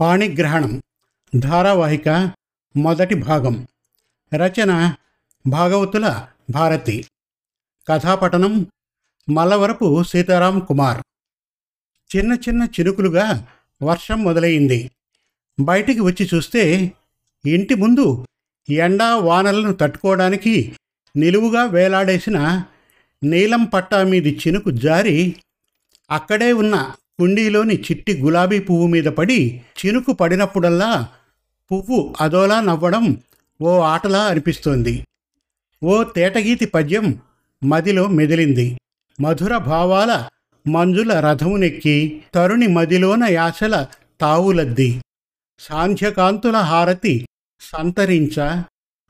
[0.00, 0.82] పాణిగ్రహణం
[1.36, 2.32] ధారావాహిక
[2.76, 3.66] మొదటి భాగం.
[4.34, 4.94] రచన
[5.46, 7.04] భాగవతుల భారతి.
[7.88, 8.66] కథాపఠనం
[9.30, 11.02] మల్లవరపు సీతారాం కుమార్.
[12.16, 13.46] చిన్న చిన్న చినుకులుగా
[13.82, 14.90] వర్షం మొదలైంది.
[15.60, 16.92] బయటికి వచ్చి చూస్తే
[17.46, 18.26] ఇంటి ముందు
[18.68, 20.76] ఎండా వానలను తట్టుకోవడానికి
[21.16, 22.64] నిలువుగా వేలాడేసిన
[23.24, 25.36] నీలం పట్టా మీది చినుకు జారి
[26.10, 31.08] అక్కడే ఉన్న కుండీలోని చిట్టి గులాబీ పువ్వు మీద పడి చినుకు పడినప్పుడల్లా
[31.72, 33.22] పువ్వు అదోలా నవ్వడం
[33.62, 35.04] ఓ ఆటలా అనిపిస్తోంది.
[35.84, 37.18] ఓ తేటగీతి పద్యం
[37.64, 38.78] మదిలో మెదిలింది.
[39.20, 40.28] మధుర భావాల
[40.68, 43.86] మంజుల రథమునెక్కి తరుణి మదిలోన యాసల
[44.20, 45.00] తావులద్ది.
[45.58, 47.28] సాంధ్యకాంతుల హారతి
[47.60, 48.62] సంతరించ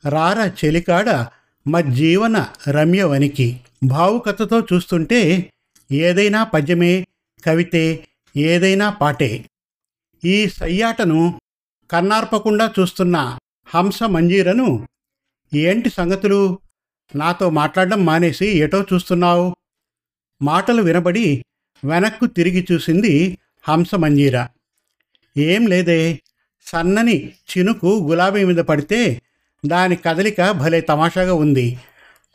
[0.09, 1.27] రార చెలికాడ
[1.69, 3.61] మజ్జీవన రమ్యవనికి.
[3.85, 5.53] భావుకథతో చూస్తుంటే
[5.93, 7.07] ఏదైనా పద్యమే
[7.45, 9.45] కవితే ఏదైనా పాటే.
[10.25, 11.41] ఈ సయ్యాటను
[11.91, 13.39] కన్నార్పకుండా చూస్తున్న
[13.75, 14.89] హంస మంజీరను
[15.55, 16.59] ఏంటి సంగతులు?
[17.15, 19.57] నాతో మాట్లాడడం మానేసి ఎటో చూస్తున్నావు?
[20.43, 21.45] మాటలు వినబడి
[21.85, 24.47] వెనక్కు తిరిగి చూసింది హంస మంజీర.
[25.39, 26.21] ఏం లేదే
[26.67, 29.23] సన్నని చినుకు గులాబీ మీద పడితే
[29.67, 31.79] దాని కదలిక భలే తమాషాగా ఉంది.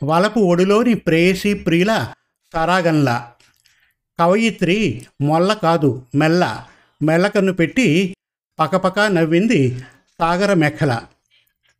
[0.04, 2.12] వలపు ఒడిలోని ప్రేయసి ప్రియుల
[2.52, 3.33] సరాగంలా.
[4.20, 6.66] కవయిత్రి మొల్ల కాదు మెల్ల.
[7.02, 8.16] మెల్లకన్ను పెట్టి
[8.58, 9.80] పకపక నవ్వింది
[10.18, 11.02] సాగర మెక్కల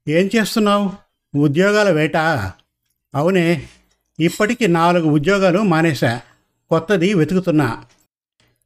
[0.08, 0.91] ఏం చేస్తున్నావు?
[1.38, 2.16] ఉద్యోగాల వేట?
[3.14, 3.66] అవునే
[4.20, 6.20] ఇప్పటికి నాలుగు ఉద్యోగాలు మానేశా.
[6.70, 7.84] కొత్తది వెతుకుతున్నా.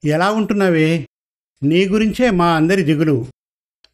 [0.04, 1.08] ఎలా ఉంటున్నావే?
[1.62, 3.26] నీ గురించే మా అందరి దిగులు.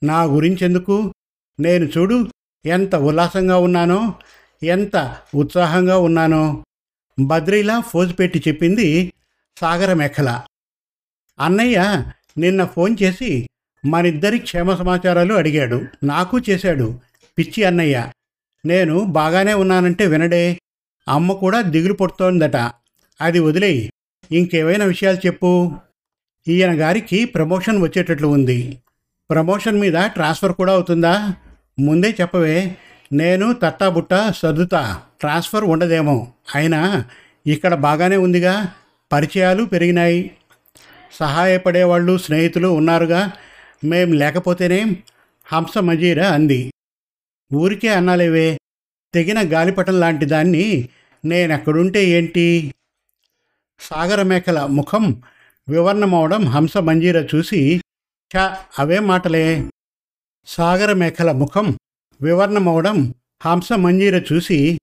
[0.04, 1.12] నా గురించెందుకు?
[1.60, 2.28] నేను చూడు
[2.66, 4.14] ఎంత ఉల్లాసంగా ఉన్నానో
[4.62, 6.64] ఎంత ఉత్సాహంగా ఉన్నానో.
[7.20, 9.12] బద్రీలా ఫోజు పెట్టి చెప్పింది
[9.60, 10.42] సాగరమేఖల.
[11.40, 12.04] అన్నయ్య
[12.38, 13.48] నిన్న ఫోన్ చేసి
[13.86, 15.84] మనిద్దరి క్షేమ సమాచారాలు అడిగాడు.
[16.04, 17.00] నాకు చేశాడు.
[17.38, 18.10] పిచ్చి అన్నయ్య.
[18.66, 20.58] నేను బాగానే ఉన్నానంటే వినడే.
[21.08, 22.56] అమ్మ కూడా దిగులు పడుతోందట.
[23.20, 23.92] అది వదిలేయి.
[24.32, 25.72] ఇంకేవైనా విషయాలు చెప్పు.
[26.48, 28.78] ఈయన గారికి ప్రమోషన్ వచ్చేటట్లు ఉంది.
[29.30, 31.34] ప్రమోషన్ మీద ట్రాన్స్ఫర్ కూడా అవుతుందా?
[31.78, 32.76] ముందే చెప్పవే.
[33.12, 35.02] నేను తట్టాబుట్ట సర్దుతా.
[35.20, 36.32] ట్రాన్స్ఫర్ ఉండదేమో.
[36.54, 37.04] అయినా
[37.46, 38.72] ఇక్కడ బాగానే ఉందిగా.
[39.14, 40.30] పరిచయాలు పెరిగినాయి.
[41.12, 43.32] సహాయపడేవాళ్ళు స్నేహితులు ఉన్నారుగా.
[43.84, 44.96] మేం లేకపోతేనే
[45.46, 46.72] హంస మజీరా అంది.
[47.54, 48.58] ఊరికే అన్నాలేవే
[49.14, 50.88] తెగిన గాలిపటం లాంటి దాన్ని
[51.24, 52.74] నేనెక్కడుంటే ఏంటి?
[53.80, 55.22] సాగరమేకల ముఖం
[55.68, 57.80] వివర్ణమవడం హంస మంజీర చూసి
[58.36, 59.70] చ అవే మాటలే.
[60.46, 61.78] సాగరమేఖల ముఖం
[62.22, 63.14] వివర్ణమవడం
[63.44, 64.78] హంస మంజీర చూసి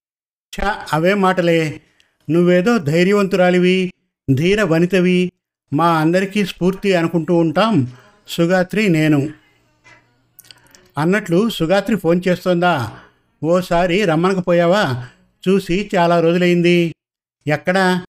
[0.61, 1.81] ఛ అవే మాటలే.
[2.29, 3.93] నువ్వేదో ధైర్యవంతురాలివి.
[4.29, 5.31] ధీర వనితవి
[5.73, 7.87] మా అందరికీ స్ఫూర్తి అనుకుంటూ ఉంటాం.
[8.27, 9.29] సుగాత్రి నేను.
[10.97, 12.97] అన్నట్లు సుగాత్రి ఫోన్ చేస్తోందా?
[13.43, 15.07] ఓసారి రమ్మనకపోయావా
[15.49, 16.95] చూసి చాలా రోజులైంది.
[17.47, 18.05] ఎక్కడా?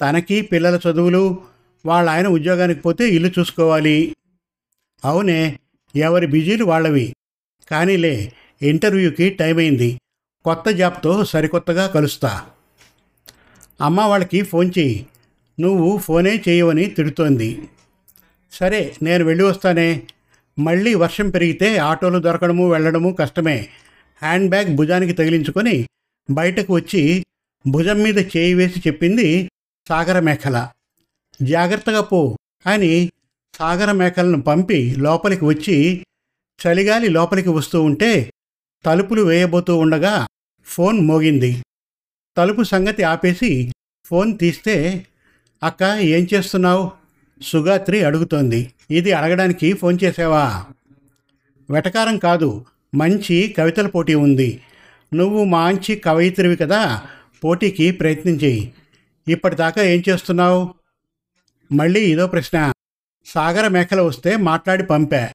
[0.00, 1.42] తనకి పిల్లల చదువులు
[1.86, 4.16] వాళ్ళ ఆయన ఉద్యోగానికి పోతే ఇల్లు చూసుకోవాలి.
[5.04, 5.58] అవునే
[5.96, 7.14] ఎవరి బిజీలు వాళ్ళవి.
[7.70, 8.32] కానీలే
[8.62, 10.00] ఇంటర్వ్యూకి టైం అయింది
[10.44, 12.46] కొత్త జాబ్తో సరికొత్తగా కలుస్తా.
[13.80, 15.06] అమ్మ వాళ్ళకి ఫోన్ చేయి
[15.60, 17.68] నువ్వు ఫోనే చేయవని తిడుతోంది.
[18.52, 20.02] సరే నేను వెళ్ళి వస్తానే.
[20.58, 23.68] మళ్ళీ వర్షం పెరిగితే ఆటోలు దొరకడము వెళ్ళడము కష్టమే.
[24.22, 25.88] హ్యాండ్ బ్యాగ్ భుజానికి తగిలించుకొని
[26.30, 27.24] బయటకు వచ్చి
[27.66, 29.50] భుజం మీద చేయి వేసి చెప్పింది
[29.88, 30.68] సాగర మేఖల
[31.42, 32.36] జాగ్రత్తగా పో
[32.66, 33.10] అని
[33.54, 36.06] సాగర మేకలను పంపి లోపలికి వచ్చి
[36.60, 38.32] చలిగాలి లోపలికి వస్తూ ఉంటే
[38.84, 40.26] తలుపులు వేయబోతూ ఉండగా
[40.64, 41.62] ఫోన్ మోగింది.
[42.36, 43.72] తలుపు సంగతి ఆపేసి
[44.04, 45.06] ఫోన్ తీస్తే
[45.62, 46.90] అక్క ఏం చేస్తున్నావు?
[47.42, 48.72] సుగాత్రి అడుగుతోంది.
[48.90, 50.64] ఇది అడగడానికి ఫోన్ చేసావా?
[51.70, 54.60] వెటకారం కాదు మంచి కవితల పోటీ ఉంది.
[55.14, 57.02] నువ్వు మంచి కవయిత్రివి కదా
[57.44, 58.72] పోటీకి ప్రయత్నం చేయి.
[59.28, 60.74] ఇప్పటిదాకా ఏం చేస్తున్నావు?
[61.72, 62.72] మళ్ళీ ఇదో ప్రశ్న.
[63.26, 65.28] సాగర మేఖల వస్తే మాట్లాడి పంపా.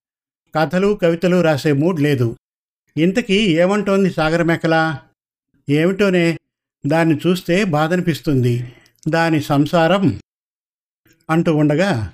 [0.56, 2.38] కథలు కవితలు రాసే మూడ్ లేదు.
[2.98, 4.98] ఇంతకీ ఏమంటోంది సాగర మేఖల
[5.70, 6.38] ఏమిటోనే?
[6.88, 8.74] దాన్ని చూస్తే బాధనిపిస్తుంది.
[9.08, 10.20] దాని సంసారం
[11.30, 12.14] అంటూ ఉండగా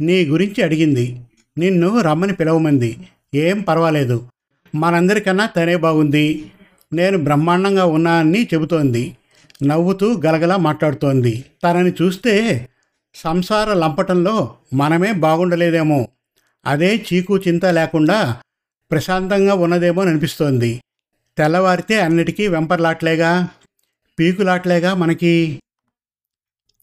[0.00, 1.20] నీ గురించి అడిగింది.
[1.58, 3.08] నిన్ను రమ్మని పిలవమంది.
[3.34, 4.28] ఏం పర్వాలేదు.
[4.74, 6.52] మనందరికన్నా తనే బాగుంది.
[6.92, 9.16] నేను బ్రహ్మాండంగా ఉన్నానని చెబుతోంది.
[9.66, 11.44] నవ్వుతూ గలగలా మాట్లాడుతోంది.
[11.64, 12.68] తనని చూస్తే
[13.14, 16.08] సంసార లంపటంలో మనమే బాగుండలేదేమో.
[16.66, 18.40] అదే చీకు చింత లేకుండా
[18.90, 20.82] ప్రశాంతంగా ఉన్నదేమో అనిపిస్తోంది.
[21.38, 23.48] తెల్లవారితే అన్నిటికీ వెంపర్లాట్లేగా
[24.18, 25.60] పీకులాట్లేగా మనకి.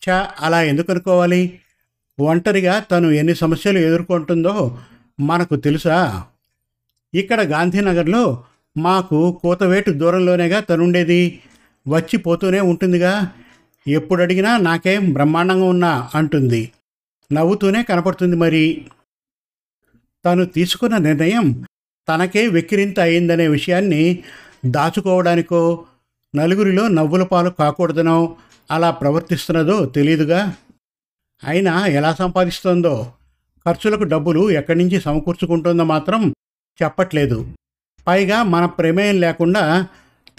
[0.01, 1.59] ఛా అలా ఎందుకు అనుకోవాలి?
[2.19, 4.79] ఒంటరిగా తను ఎన్ని సమస్యలు ఎదుర్కొంటుందో
[5.19, 6.23] మనకు తెలుసా?
[7.13, 8.43] ఇక్కడ గాంధీనగర్లో
[8.77, 11.39] మాకు కూతవేటు దూరంలోనేగా తనుండేది.
[11.87, 13.31] వచ్చి పోతూనే ఉంటుందిగా.
[13.87, 16.71] ఎప్పుడు అడిగినా నాకేం బ్రహ్మాండంగా ఉన్నా అంటుంది.
[17.33, 18.85] నవ్వుతూనే కనపడుతుంది మరి.
[20.25, 21.65] తను తీసుకున్న నిర్ణయం
[22.09, 24.23] తనకే వెక్కిరింత అయిందనే విషయాన్ని
[24.65, 25.85] దాచుకోవడానికో
[26.35, 28.35] నలుగురిలో నవ్వుల పాలు కాకూడదనో
[28.71, 30.55] అలా ప్రవర్తిస్తున్నదో తెలియదుగా
[31.43, 33.13] అయినా ఎలా సంపాదిస్తోందో?
[33.65, 36.33] ఖర్చులకు డబ్బులు ఎక్కడి నుంచి సమకూర్చుకుంటుందో మాత్రం
[36.83, 37.55] చెప్పట్లేదు.
[38.07, 39.87] పైగా మన ప్రమేయం లేకుండా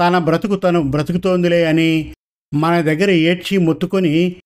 [0.01, 2.15] తన బ్రతుకు తను బ్రతుకుతోందిలే అని
[2.55, 4.37] మన దగ్గర ఏడ్చి మొత్తుకొని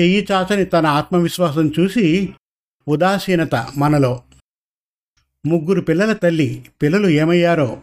[0.00, 2.34] చెయ్యి చాచని తన ఆత్మవిశ్వాసం చూసి
[2.88, 4.22] ఉదాసీనత మనలో.
[5.46, 7.82] ముగ్గురు పిల్లల తల్లి పిల్లలు ఏమయ్యారో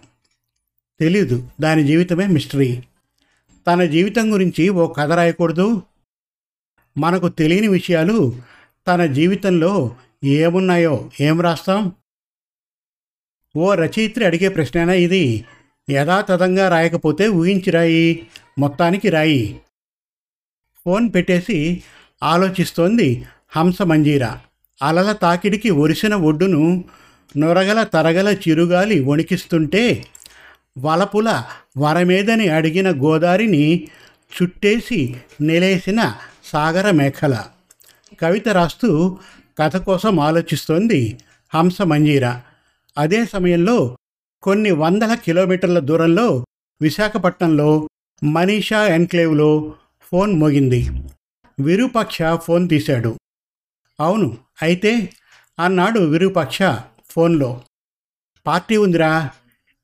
[1.00, 1.48] తెలీదు.
[1.62, 2.84] దాని జీవితమే మిస్టరీ.
[3.68, 5.82] తన జీవితం గురించి ఓ కథ రాయకూడదు.
[6.98, 8.42] మనకు తెలియని విషయాలు
[8.88, 11.92] తన జీవితంలో ఏమున్నాయో ఏం రాస్తాం?
[13.58, 15.46] ఓ రచయిత్రి అడిగే ప్రశ్నైనా ఇది.
[15.90, 18.28] యథాతథంగా రాయకపోతే ఊహించి రాయి
[18.60, 19.60] మొత్తానికి రాయి.
[20.86, 21.84] ఫోన్ పెట్టేసి
[22.24, 23.26] ఆలోచిస్తోంది
[23.56, 24.42] హంస మంజీరా.
[24.84, 26.84] అలల తాకిడికి ఒరిసిన ఒడ్డును
[27.38, 30.06] నొరగల తరగల చిరుగాలి వణికిస్తుంటే
[30.78, 31.44] వలపుల
[31.78, 33.88] వరమేదని అడిగిన గోదారిని
[34.42, 36.14] చుట్టేసి నిలేసిన
[36.46, 37.46] సాగర మేఖల
[38.22, 39.18] కవిత రాస్తూ
[39.60, 41.18] కథ కోసం ఆలోచిస్తోంది
[41.56, 42.42] హంస మంజీరా
[42.98, 43.98] అదే సమయంలో
[44.44, 46.46] కొన్ని వందల కిలోమీటర్ల దూరంలో
[46.82, 47.90] విశాఖపట్నంలో
[48.24, 50.90] మనీషా ఎన్క్లేవ్లో ఫోన్ మోగింది.
[51.60, 53.18] విరూపక్ష ఫోన్ తీశాడు.
[54.00, 55.10] అవును అయితే
[55.60, 56.60] అన్నాడు విరూపక్ష
[57.10, 57.62] ఫోన్లో.
[58.48, 59.30] పార్టీ ఉందిరా.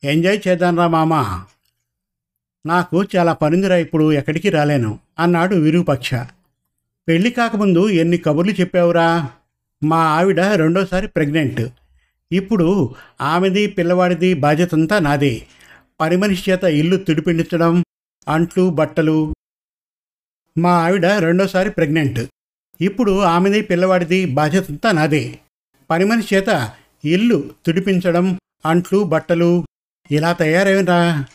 [0.06, 1.46] ఎంజాయ్ చేద్దాంరా మామా.
[2.66, 6.14] నాకు చాలా పనుందిరా ఇప్పుడు ఎక్కడికి రాలేను అన్నాడు విరూపక్ష.
[7.08, 9.30] పెళ్ళి కాకముందు ఎన్ని కబుర్లు చెప్పావురా?
[9.84, 11.62] మా ఆవిడ రెండోసారి ప్రెగ్నెంట్.
[12.32, 15.48] ఇప్పుడు ఆమెది పిల్లవాడిది బాధ్యతంతా నాదే.
[16.00, 17.84] పని మనిషి చేత ఇల్లు తుడిపిండించడం
[18.28, 19.34] అంట్లు బట్టలు.
[20.58, 22.20] మా ఆవిడ రెండోసారి ప్రెగ్నెంట్.
[22.82, 25.40] ఇప్పుడు ఆమెది పిల్లవాడిది బాధ్యతంతా నాదే.
[25.90, 26.74] పని మనిషి చేత
[27.06, 29.66] ఇల్లు తుడిపించడం అంట్లు బట్టలు.
[30.12, 31.26] ఇలా తయారైనరా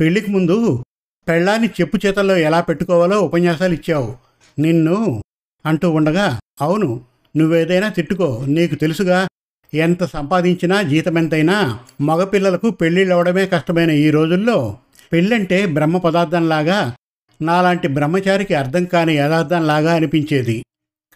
[0.00, 0.84] పెళ్ళికి ముందు
[1.28, 4.16] పెళ్ళాన్ని చెప్పు చేతల్లో ఎలా పెట్టుకోవాలో ఉపన్యాసాలు ఇచ్చావు.
[4.58, 5.22] నిన్ను
[5.66, 7.00] అంటూ ఉండగా అవును
[7.36, 9.28] నువ్వేదైనా తిట్టుకో నీకు తెలుసుగా
[9.74, 14.78] ఎంత సంపాదించినా జీతం ఎంతైనా మగపిల్లలకు పెళ్ళిళ్ళు అవడమే కష్టమైన ఈ రోజుల్లో
[15.12, 16.94] పెళ్ళంటే బ్రహ్మ పదార్థంలాగా
[17.42, 20.64] నాలాంటి బ్రహ్మచారికి అర్థం కాని యథార్థంలాగా అనిపించేది.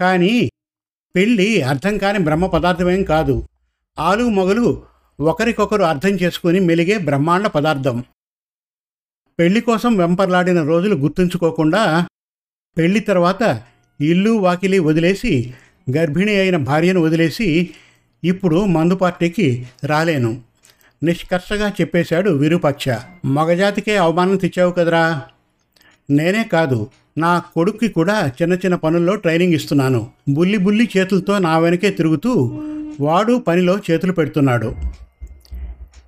[0.01, 0.51] కానీ
[1.17, 3.49] పెళ్ళి అర్థం కాని బ్రహ్మ పదార్థమేం కాదు.
[3.99, 4.83] ఆలు మొగలు
[5.21, 8.05] ఒకరికొకరు అర్థం చేసుకుని మెలిగే బ్రహ్మాండ పదార్థం.
[9.39, 12.07] పెళ్ళి కోసం వెంపర్లాడిన రోజులు గుర్తుంచుకోకుండా
[12.79, 13.63] పెళ్ళి తర్వాత
[14.01, 15.55] ఇల్లు వాకిలి వదిలేసి
[15.97, 17.71] గర్భిణి అయిన భార్యను వదిలేసి
[18.25, 20.41] ఇప్పుడు మందు పార్టీకి రాలేను.
[21.03, 22.89] నిష్కర్షగా చెప్పేశాడు విరూపాక్ష.
[23.25, 25.23] మగజాతికే అవమానం తెచ్చావు కదరా?
[26.11, 26.91] నేనే కాదు.
[27.19, 30.11] నా కొడుక్కి కూడా చిన్న చిన్న పనుల్లో ట్రైనింగ్ ఇస్తున్నాను.
[30.29, 32.63] బుల్లి బుల్లి చేతులతో నా వెనకే తిరుగుతూ
[33.01, 34.75] వాడు పనిలో చేతులు పెడుతున్నాడు.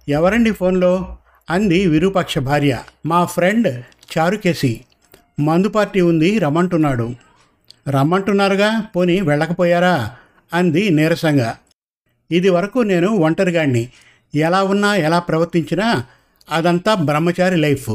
[0.09, 1.17] ఎవరండి ఫోన్లో?
[1.51, 2.79] అంది విరూపాక్ష భార్య.
[3.07, 3.85] మా ఫ్రెండ్
[4.19, 4.81] చారుకేసి.
[5.41, 7.15] మందు పార్టీ ఉంది రమ్మంటున్నాడు.
[7.89, 10.11] రమ్మంటున్నారుగా పోని వెళ్ళకపోయారా?
[10.55, 11.57] అంది నీరసంగా.
[12.31, 13.89] ఇది వరకు నేను ఒంటరిగాడిని
[14.35, 16.05] ఎలా ఉన్నా ఎలా ప్రవర్తించినా
[16.51, 17.91] అదంతా బ్రహ్మచారి లైఫ్.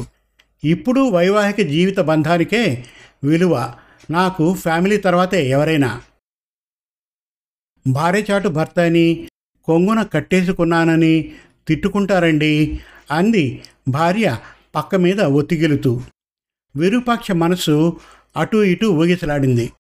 [0.64, 2.86] ఇప్పుడు వైవాహిక జీవిత బంధానికే
[3.24, 3.74] విలువ.
[4.10, 6.02] నాకు ఫ్యామిలీ తర్వాతే ఎవరైనా.
[7.88, 9.30] భార్యచాటు భర్త అని
[9.64, 11.32] కొంగున కట్టేసుకున్నానని
[11.68, 12.80] తిట్టుకుంటారండి
[13.12, 14.38] అంది భార్య
[14.76, 16.02] పక్క మీద ఒత్తిగిలుతూ.
[16.76, 18.00] విరూపాక్ష మనసు
[18.38, 19.72] అటూ ఇటూ ఊగిసలాడింది.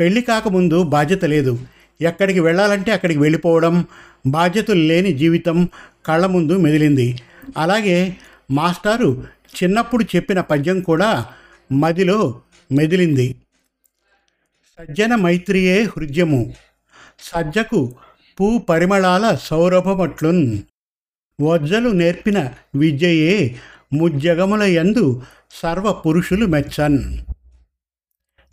[0.00, 1.66] పెళ్ళి కాకముందు బాధ్యత లేదు.
[2.00, 3.84] ఎక్కడికి వెళ్ళాలంటే అక్కడికి వెళ్ళిపోవడం
[4.26, 5.68] బాధ్యతలు లేని జీవితం
[6.06, 7.18] కళ్ళ ముందు మెదిలింది.
[7.58, 8.16] అలాగే
[8.50, 9.24] మాస్టారు
[9.62, 11.26] చిన్నప్పుడు చెప్పిన పద్యం కూడా
[11.72, 12.40] మదిలో
[12.72, 13.36] మెదిలింది.
[14.78, 16.54] సజ్జన మైత్రియే హృద్యము.
[17.18, 17.94] సజ్జకు
[18.40, 20.58] పూ పరిమళాల సౌరభమట్లున్.
[21.40, 23.56] వజ్జలు నేర్పిన విద్యయే
[23.92, 27.18] ముజ్జగముల యందు సర్వ పురుషులు మెచ్చన్.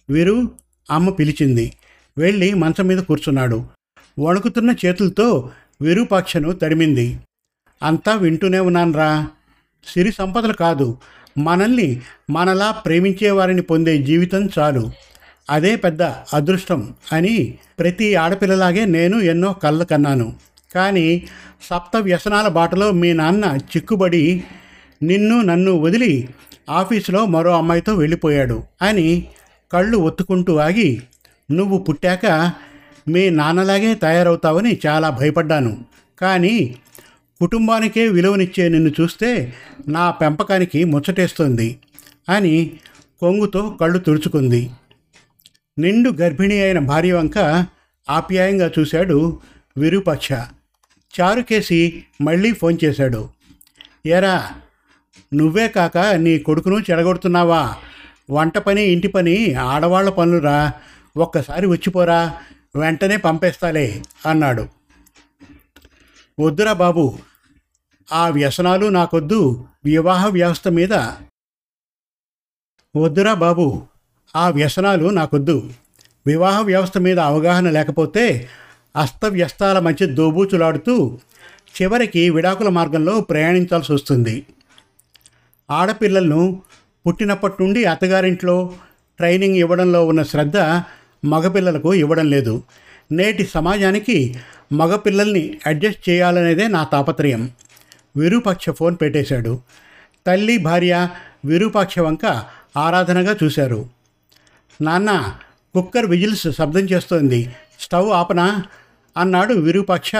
[0.09, 0.51] వీరు
[0.91, 1.73] అమ్మ పిలిచింది.
[2.17, 3.65] వెళ్ళి మంచం మీద కూర్చున్నాడు.
[4.19, 7.19] వణుకుతున్న చేతులతో విరూపాక్షను తడిమింది
[7.83, 9.27] అంతా వింటూనే ఉన్నాన్రా.
[9.87, 10.97] సిరి సంపదలు కాదు.
[11.37, 14.91] మనల్ని మనలా ప్రేమించే వారిని పొందే జీవితం చాలు.
[15.49, 20.35] అదే పెద్ద అదృష్టం అని ప్రతి ఆడపిల్లలాగే నేను ఎన్నో కళ్ళు కన్నాను.
[20.75, 21.23] కానీ
[21.61, 24.43] సప్త వ్యసనాల బాటలో మీ నాన్న చిక్కుబడి
[25.03, 26.29] నిన్ను నన్ను వదిలి
[26.69, 29.27] ఆఫీసులో మరో అమ్మాయితో వెళ్ళిపోయాడు అని
[29.73, 31.01] కళ్ళు ఒత్తుకుంటూ ఆగి
[31.51, 32.51] నువ్వు పుట్టాక
[33.07, 35.77] మీ నాన్నలాగే తయారవుతావని చాలా భయపడ్డాను.
[36.21, 36.75] కానీ
[37.41, 39.53] కుటుంబానికే విలువనిచ్చే నిన్ను చూస్తే
[39.87, 41.79] నా పెంపకానికి ముచ్చటేస్తుంది
[42.29, 42.73] అని
[43.19, 44.69] కొంగుతో కళ్ళు తుడుచుకుంది.
[45.79, 47.65] నిండు గర్భిణి అయిన భార్య వంక
[48.09, 49.39] ఆప్యాయంగా చూశాడు
[49.77, 50.31] విరూపక్ష.
[51.19, 53.29] చారుకేసి మళ్ళీ ఫోన్ చేశాడు.
[54.05, 54.51] ఏరా
[55.33, 57.75] నువ్వే కాక నీ కొడుకును చెడగొడుతున్నావా?
[58.31, 60.73] వంట పని ఇంటి పని ఆడవాళ్ళ పనులురా.
[61.17, 62.37] ఒక్కసారి వచ్చిపోరా
[62.75, 64.67] వెంటనే పంపేస్తాలే అన్నాడు.
[66.39, 67.30] వద్దురా బాబు
[68.13, 69.65] ఆ వ్యసనాలు నాకొద్దు.
[69.85, 70.93] వివాహ వ్యవస్థ మీద
[72.95, 73.81] వద్దురా బాబు.
[74.35, 75.69] ఆ వ్యసనాలు నాకొద్దు.
[76.27, 78.49] వివాహ వ్యవస్థ మీద అవగాహన లేకపోతే
[78.95, 81.19] అస్తవ్యస్తాల మధ్య దోబూచులాడుతూ
[81.81, 84.45] చివరికి విడాకుల మార్గంలో ప్రయాణించాల్సి వస్తుంది.
[85.71, 86.61] ఆడపిల్లలను
[87.07, 88.73] పుట్టినప్పటి నుండి అత్తగారింట్లో
[89.17, 90.57] ట్రైనింగ్ ఇవ్వడంలో ఉన్న శ్రద్ధ
[91.25, 92.63] మగపిల్లలకు ఇవ్వడం లేదు.
[93.11, 94.35] నేటి సమాజానికి
[94.73, 97.51] మగపిల్లల్ని అడ్జస్ట్ చేయాలనేదే నా తాపత్రయం.
[98.17, 99.59] విరూపాక్ష ఫోన్ పెట్టేశాడు.
[100.27, 101.09] తల్లి భార్య
[101.45, 102.43] విరూపాక్ష వంక
[102.77, 103.89] ఆరాధనగా చూశారు.
[104.81, 105.35] నాన్న
[105.73, 107.49] కుక్కర్ విజిల్స్ శబ్దం చేస్తోంది.
[107.79, 108.63] స్టవ్ ఆపనా?
[109.17, 110.11] అన్నాడు విరూపాక్ష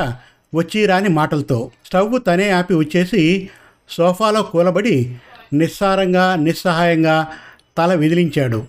[0.56, 1.72] వచ్చి రాని మాటలతో.
[1.86, 3.50] స్టవ్ తనే ఆపి వచ్చేసి
[3.90, 5.16] సోఫాలో కూలబడి
[5.54, 7.28] నిస్సారంగా నిస్సహాయంగా
[7.78, 8.66] తల విదిలించాడు.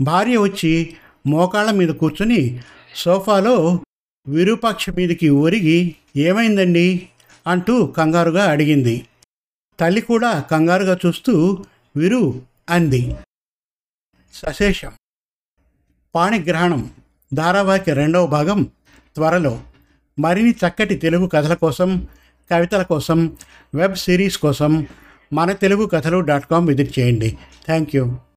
[0.00, 0.96] భార్య వచ్చి
[1.26, 2.60] మోకాళ్ళ మీద కూర్చొని
[2.94, 3.80] సోఫాలో
[4.28, 7.08] విరూపాక్ష మీదకి ఒరిగి ఏమైందండి?
[7.46, 9.06] అంటూ కంగారుగా అడిగింది.
[9.80, 11.64] తల్లి కూడా కంగారుగా చూస్తూ
[11.96, 13.16] విరు అంది.
[14.34, 14.92] సశేషం.
[16.14, 16.90] పాణిగ్రహణం.
[17.34, 18.62] ధారావాహిక రెండవ భాగం
[19.14, 19.62] త్వరలో.
[20.18, 22.08] మరిన్ని చక్కటి తెలుగు కథల కోసం
[22.50, 23.36] కవితల కోసం
[23.74, 24.86] వెబ్ సిరీస్ కోసం
[25.32, 27.38] మన తెలుగు కథలు డాట్ కామ్ విజిట్ చేయండి.
[27.66, 28.26] Thank you.